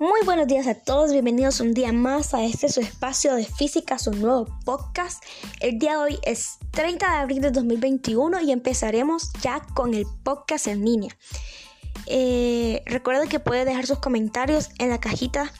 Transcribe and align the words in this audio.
Muy 0.00 0.22
buenos 0.24 0.48
días 0.48 0.66
a 0.66 0.74
todos, 0.74 1.12
bienvenidos 1.12 1.60
un 1.60 1.72
día 1.72 1.92
más 1.92 2.34
a 2.34 2.42
este 2.42 2.68
su 2.68 2.80
espacio 2.80 3.36
de 3.36 3.44
física, 3.44 3.96
su 3.96 4.10
nuevo 4.10 4.48
podcast. 4.64 5.22
El 5.60 5.78
día 5.78 5.92
de 5.92 5.98
hoy 5.98 6.18
es 6.24 6.58
30 6.72 7.08
de 7.08 7.16
abril 7.16 7.40
de 7.40 7.52
2021 7.52 8.40
y 8.40 8.50
empezaremos 8.50 9.30
ya 9.40 9.60
con 9.74 9.94
el 9.94 10.04
podcast 10.24 10.66
en 10.66 10.84
línea. 10.84 11.16
Eh, 12.06 12.82
recuerden 12.86 13.28
que 13.28 13.38
puede 13.38 13.64
dejar 13.64 13.86
sus 13.86 14.00
comentarios 14.00 14.70
en 14.80 14.90
la 14.90 14.98
cajita. 14.98 15.52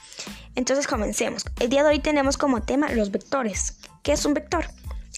Entonces 0.56 0.88
comencemos. 0.88 1.44
El 1.60 1.68
día 1.68 1.84
de 1.84 1.90
hoy 1.90 2.00
tenemos 2.00 2.36
como 2.36 2.60
tema 2.60 2.90
los 2.90 3.12
vectores. 3.12 3.74
¿Qué 4.02 4.10
es 4.10 4.24
un 4.24 4.34
vector? 4.34 4.66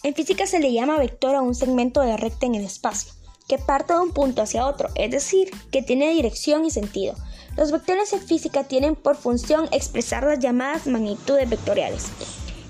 En 0.03 0.15
física 0.15 0.47
se 0.47 0.61
le 0.61 0.75
llama 0.75 0.99
vector 0.99 1.35
a 1.37 1.41
un 1.41 1.55
segmento 1.55 2.03
de 2.03 2.19
recta 2.19 2.45
en 2.45 2.55
el 2.55 2.67
espacio, 2.67 3.15
que 3.49 3.57
parte 3.57 3.95
de 3.95 4.01
un 4.01 4.13
punto 4.13 4.43
hacia 4.43 4.67
otro, 4.67 4.91
es 4.95 5.11
decir, 5.11 5.51
que 5.73 5.81
tiene 5.81 6.11
dirección 6.11 6.67
y 6.67 6.71
sentido. 6.71 7.15
Los 7.57 7.73
vectores 7.73 8.13
en 8.13 8.21
física 8.21 8.65
tienen 8.65 8.97
por 8.97 9.17
función 9.17 9.69
expresar 9.73 10.25
las 10.25 10.39
llamadas 10.39 10.87
magnitudes 10.87 11.49
vectoriales. 11.49 12.07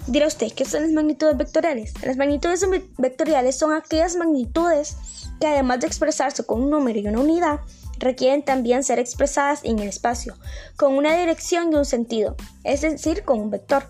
Dirá 0.06 0.28
usted, 0.28 0.52
¿qué 0.52 0.64
son 0.64 0.82
las 0.82 0.92
magnitudes 0.92 1.36
vectoriales? 1.36 1.92
Las 2.04 2.16
magnitudes 2.16 2.64
vectoriales 2.96 3.59
son 3.59 3.72
aquellas 3.72 4.14
magnitudes 4.14 4.96
que 5.40 5.46
además 5.48 5.80
de 5.80 5.88
expresarse 5.88 6.45
con 6.45 6.62
un 6.62 6.70
número 6.70 6.98
y 6.98 7.06
una 7.06 7.20
unidad, 7.20 7.60
requieren 7.98 8.45
también 8.45 8.84
ser 8.84 8.98
expresadas 8.98 9.60
en 9.64 9.78
el 9.78 9.88
espacio, 9.88 10.36
con 10.76 10.95
una 10.95 11.16
dirección 11.16 11.73
y 11.73 11.76
un 11.76 11.84
sentido, 11.84 12.37
es 12.64 12.82
decir, 12.82 13.24
con 13.24 13.40
un 13.40 13.50
vector. 13.50 13.84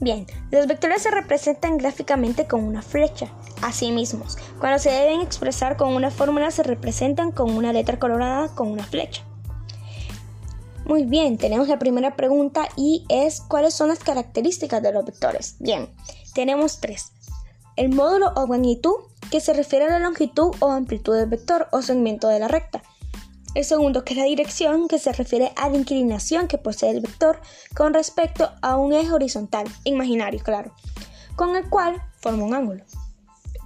Bien, 0.00 0.26
los 0.50 0.66
vectores 0.66 1.02
se 1.02 1.10
representan 1.10 1.78
gráficamente 1.78 2.46
con 2.46 2.64
una 2.64 2.82
flecha, 2.82 3.28
así 3.60 3.92
mismos. 3.92 4.36
Cuando 4.58 4.78
se 4.78 4.90
deben 4.90 5.20
expresar 5.20 5.76
con 5.76 5.94
una 5.94 6.10
fórmula 6.10 6.50
se 6.50 6.64
representan 6.64 7.30
con 7.30 7.50
una 7.56 7.72
letra 7.72 7.98
colorada 7.98 8.48
con 8.54 8.68
una 8.68 8.84
flecha. 8.84 9.24
Muy 10.84 11.04
bien, 11.04 11.38
tenemos 11.38 11.68
la 11.68 11.78
primera 11.78 12.16
pregunta 12.16 12.68
y 12.76 13.04
es 13.08 13.40
¿cuáles 13.40 13.72
son 13.72 13.88
las 13.88 14.00
características 14.00 14.82
de 14.82 14.92
los 14.92 15.04
vectores? 15.04 15.54
Bien, 15.60 15.88
tenemos 16.34 16.80
tres. 16.80 17.12
El 17.76 17.90
módulo 17.90 18.32
o 18.34 18.48
magnitud, 18.48 18.94
que 19.30 19.40
se 19.40 19.52
refiere 19.52 19.84
a 19.84 19.90
la 19.90 20.00
longitud 20.00 20.54
o 20.58 20.70
amplitud 20.70 21.16
del 21.16 21.28
vector 21.28 21.68
o 21.70 21.82
segmento 21.82 22.28
de 22.28 22.40
la 22.40 22.48
recta. 22.48 22.82
El 23.54 23.64
segundo, 23.64 24.04
que 24.04 24.14
es 24.14 24.18
la 24.18 24.24
dirección, 24.24 24.88
que 24.88 24.98
se 24.98 25.12
refiere 25.12 25.52
a 25.56 25.68
la 25.68 25.76
inclinación 25.76 26.48
que 26.48 26.58
posee 26.58 26.90
el 26.90 27.00
vector 27.00 27.40
con 27.76 27.94
respecto 27.94 28.50
a 28.60 28.76
un 28.76 28.92
eje 28.92 29.12
horizontal, 29.12 29.68
imaginario, 29.84 30.42
claro, 30.42 30.74
con 31.36 31.54
el 31.54 31.70
cual 31.70 32.02
forma 32.18 32.44
un 32.44 32.54
ángulo. 32.54 32.84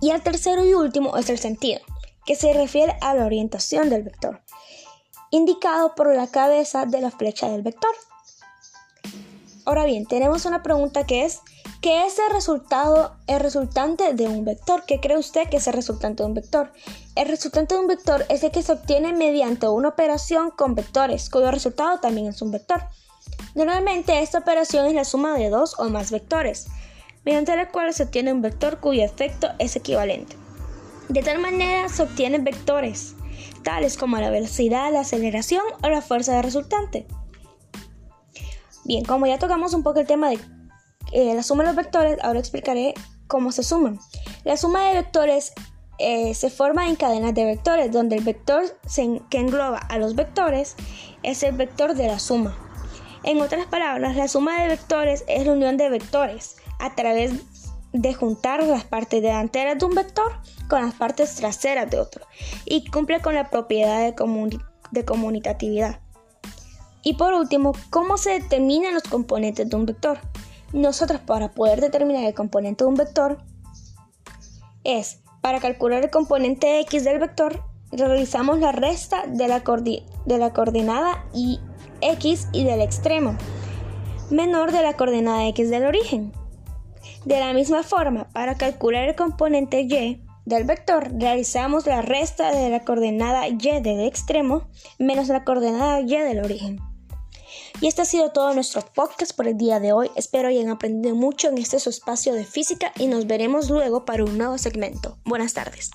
Y 0.02 0.10
el 0.10 0.20
tercero 0.20 0.64
y 0.64 0.74
último 0.74 1.16
es 1.16 1.30
el 1.30 1.38
sentido, 1.38 1.80
que 2.26 2.36
se 2.36 2.52
refiere 2.52 2.94
a 3.00 3.14
la 3.14 3.24
orientación 3.24 3.88
del 3.88 4.02
vector 4.02 4.42
indicado 5.36 5.94
por 5.94 6.14
la 6.14 6.26
cabeza 6.26 6.86
de 6.86 7.00
la 7.00 7.10
flecha 7.10 7.48
del 7.48 7.62
vector. 7.62 7.90
Ahora 9.66 9.84
bien, 9.84 10.06
tenemos 10.06 10.46
una 10.46 10.62
pregunta 10.62 11.04
que 11.04 11.24
es, 11.24 11.40
¿qué 11.80 12.06
es 12.06 12.18
el 12.18 12.32
resultado, 12.32 13.16
el 13.26 13.40
resultante 13.40 14.14
de 14.14 14.26
un 14.28 14.44
vector? 14.44 14.84
¿Qué 14.86 15.00
cree 15.00 15.18
usted 15.18 15.48
que 15.48 15.58
es 15.58 15.66
el 15.66 15.74
resultante 15.74 16.22
de 16.22 16.28
un 16.28 16.34
vector? 16.34 16.72
El 17.16 17.28
resultante 17.28 17.74
de 17.74 17.80
un 17.80 17.86
vector 17.86 18.24
es 18.28 18.44
el 18.44 18.50
que 18.50 18.62
se 18.62 18.72
obtiene 18.72 19.12
mediante 19.12 19.68
una 19.68 19.88
operación 19.88 20.50
con 20.50 20.74
vectores, 20.74 21.28
cuyo 21.28 21.50
resultado 21.50 21.98
también 21.98 22.28
es 22.28 22.40
un 22.40 22.52
vector. 22.52 22.84
Normalmente 23.54 24.22
esta 24.22 24.38
operación 24.38 24.86
es 24.86 24.94
la 24.94 25.04
suma 25.04 25.36
de 25.36 25.50
dos 25.50 25.74
o 25.78 25.88
más 25.90 26.10
vectores, 26.10 26.68
mediante 27.24 27.56
la 27.56 27.68
cual 27.70 27.92
se 27.92 28.04
obtiene 28.04 28.32
un 28.32 28.42
vector 28.42 28.78
cuyo 28.78 29.02
efecto 29.02 29.48
es 29.58 29.76
equivalente. 29.76 30.36
De 31.08 31.22
tal 31.22 31.40
manera 31.40 31.88
se 31.88 32.02
obtienen 32.02 32.44
vectores 32.44 33.16
tales 33.62 33.96
como 33.96 34.18
la 34.18 34.30
velocidad, 34.30 34.92
la 34.92 35.00
aceleración 35.00 35.62
o 35.82 35.88
la 35.88 36.02
fuerza 36.02 36.40
resultante. 36.42 37.06
Bien, 38.84 39.04
como 39.04 39.26
ya 39.26 39.38
tocamos 39.38 39.74
un 39.74 39.82
poco 39.82 40.00
el 40.00 40.06
tema 40.06 40.30
de 40.30 40.38
eh, 41.12 41.34
la 41.34 41.42
suma 41.42 41.64
de 41.64 41.68
los 41.68 41.76
vectores, 41.76 42.18
ahora 42.22 42.38
explicaré 42.38 42.94
cómo 43.26 43.52
se 43.52 43.62
suman. 43.62 43.98
La 44.44 44.56
suma 44.56 44.88
de 44.88 44.94
vectores 44.94 45.52
eh, 45.98 46.34
se 46.34 46.50
forma 46.50 46.88
en 46.88 46.96
cadenas 46.96 47.34
de 47.34 47.44
vectores, 47.44 47.90
donde 47.90 48.16
el 48.16 48.24
vector 48.24 48.64
que 49.30 49.38
engloba 49.38 49.78
a 49.78 49.98
los 49.98 50.14
vectores 50.14 50.76
es 51.22 51.42
el 51.42 51.56
vector 51.56 51.94
de 51.94 52.06
la 52.06 52.18
suma. 52.18 52.56
En 53.22 53.40
otras 53.40 53.66
palabras, 53.66 54.14
la 54.14 54.28
suma 54.28 54.62
de 54.62 54.68
vectores 54.68 55.24
es 55.26 55.46
la 55.46 55.52
unión 55.52 55.76
de 55.76 55.88
vectores 55.88 56.56
a 56.78 56.94
través 56.94 57.32
de 58.00 58.14
juntar 58.14 58.62
las 58.62 58.84
partes 58.84 59.22
delanteras 59.22 59.78
de 59.78 59.84
un 59.84 59.94
vector 59.94 60.32
con 60.68 60.82
las 60.82 60.94
partes 60.94 61.34
traseras 61.34 61.90
de 61.90 61.98
otro 61.98 62.26
y 62.64 62.88
cumple 62.90 63.20
con 63.20 63.34
la 63.34 63.50
propiedad 63.50 64.00
de, 64.00 64.58
de 64.90 65.04
comunitatividad. 65.04 66.00
Y 67.02 67.14
por 67.14 67.34
último, 67.34 67.72
¿cómo 67.90 68.18
se 68.18 68.40
determinan 68.40 68.94
los 68.94 69.04
componentes 69.04 69.68
de 69.68 69.76
un 69.76 69.86
vector? 69.86 70.18
Nosotros 70.72 71.20
para 71.20 71.52
poder 71.52 71.80
determinar 71.80 72.24
el 72.24 72.34
componente 72.34 72.84
de 72.84 72.88
un 72.88 72.96
vector 72.96 73.38
es, 74.84 75.20
para 75.40 75.60
calcular 75.60 76.02
el 76.02 76.10
componente 76.10 76.80
x 76.80 77.04
del 77.04 77.18
vector, 77.18 77.62
realizamos 77.92 78.58
la 78.58 78.72
resta 78.72 79.26
de 79.26 79.48
la, 79.48 79.60
de 79.60 80.38
la 80.38 80.52
coordenada 80.52 81.24
y 81.32 81.60
x 82.00 82.48
y 82.52 82.64
del 82.64 82.80
extremo 82.80 83.36
menor 84.30 84.72
de 84.72 84.82
la 84.82 84.94
coordenada 84.94 85.46
x 85.48 85.70
del 85.70 85.84
origen. 85.84 86.32
De 87.24 87.40
la 87.40 87.52
misma 87.52 87.82
forma, 87.82 88.28
para 88.30 88.56
calcular 88.56 89.08
el 89.08 89.16
componente 89.16 89.80
y 89.80 90.22
del 90.44 90.64
vector, 90.64 91.10
realizamos 91.18 91.86
la 91.86 92.02
resta 92.02 92.54
de 92.54 92.70
la 92.70 92.84
coordenada 92.84 93.48
y 93.48 93.56
del 93.56 94.00
extremo 94.00 94.68
menos 94.98 95.28
la 95.28 95.44
coordenada 95.44 96.00
y 96.00 96.06
del 96.06 96.38
origen. 96.38 96.80
Y 97.80 97.88
este 97.88 98.02
ha 98.02 98.04
sido 98.06 98.30
todo 98.30 98.54
nuestro 98.54 98.80
podcast 98.82 99.36
por 99.36 99.48
el 99.48 99.56
día 99.56 99.80
de 99.80 99.92
hoy. 99.92 100.10
Espero 100.14 100.48
hayan 100.48 100.70
aprendido 100.70 101.14
mucho 101.14 101.48
en 101.48 101.58
este 101.58 101.78
su 101.78 101.90
espacio 101.90 102.32
de 102.32 102.44
física 102.44 102.92
y 102.96 103.06
nos 103.06 103.26
veremos 103.26 103.68
luego 103.68 104.04
para 104.04 104.24
un 104.24 104.38
nuevo 104.38 104.56
segmento. 104.56 105.18
Buenas 105.24 105.52
tardes. 105.52 105.90